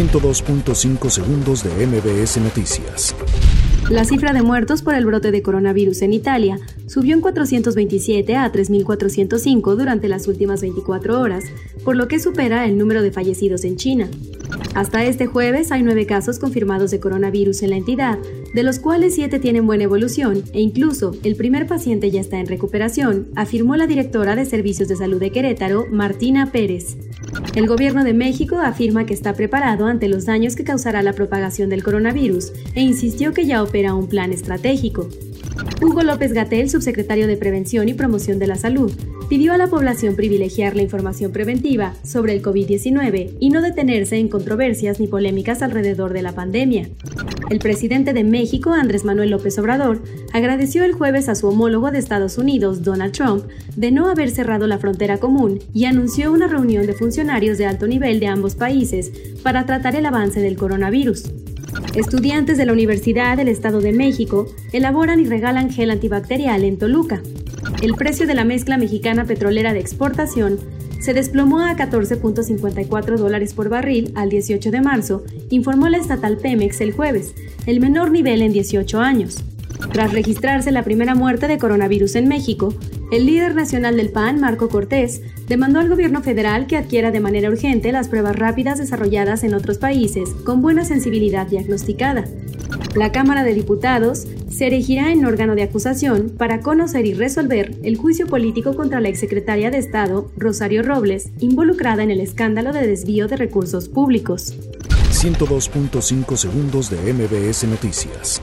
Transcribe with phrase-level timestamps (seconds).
[0.00, 3.14] 102.5 segundos de MBS Noticias.
[3.90, 8.50] La cifra de muertos por el brote de coronavirus en Italia subió en 427 a
[8.50, 11.44] 3.405 durante las últimas 24 horas,
[11.84, 14.08] por lo que supera el número de fallecidos en China.
[14.74, 18.18] Hasta este jueves hay nueve casos confirmados de coronavirus en la entidad,
[18.54, 22.46] de los cuales siete tienen buena evolución e incluso el primer paciente ya está en
[22.46, 26.96] recuperación, afirmó la directora de Servicios de Salud de Querétaro, Martina Pérez.
[27.56, 31.68] El gobierno de México afirma que está preparado ante los daños que causará la propagación
[31.68, 35.08] del coronavirus e insistió que ya opera un plan estratégico.
[35.82, 38.92] Hugo López Gatel, subsecretario de Prevención y Promoción de la Salud,
[39.30, 44.28] pidió a la población privilegiar la información preventiva sobre el COVID-19 y no detenerse en
[44.28, 46.88] controversias ni polémicas alrededor de la pandemia.
[47.48, 51.98] El presidente de México, Andrés Manuel López Obrador, agradeció el jueves a su homólogo de
[51.98, 53.44] Estados Unidos, Donald Trump,
[53.76, 57.86] de no haber cerrado la frontera común y anunció una reunión de funcionarios de alto
[57.86, 61.49] nivel de ambos países para tratar el avance del coronavirus.
[61.94, 67.22] Estudiantes de la Universidad del Estado de México elaboran y regalan gel antibacterial en Toluca.
[67.82, 70.58] El precio de la mezcla mexicana petrolera de exportación
[71.00, 76.80] se desplomó a 14.54 dólares por barril al 18 de marzo, informó la estatal Pemex
[76.80, 77.34] el jueves,
[77.66, 79.42] el menor nivel en 18 años.
[79.92, 82.72] Tras registrarse la primera muerte de coronavirus en México,
[83.10, 87.48] el líder nacional del PAN, Marco Cortés, demandó al gobierno federal que adquiera de manera
[87.48, 92.24] urgente las pruebas rápidas desarrolladas en otros países con buena sensibilidad diagnosticada.
[92.94, 97.96] La Cámara de Diputados se erigirá en órgano de acusación para conocer y resolver el
[97.96, 103.26] juicio político contra la exsecretaria de Estado, Rosario Robles, involucrada en el escándalo de desvío
[103.26, 104.54] de recursos públicos.
[105.10, 108.40] 102.5 segundos de MBS Noticias.